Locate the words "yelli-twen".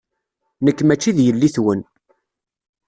1.25-1.81